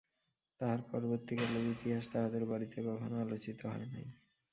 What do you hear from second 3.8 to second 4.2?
নাই।